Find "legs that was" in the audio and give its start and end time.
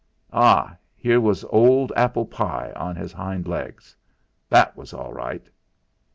3.47-4.95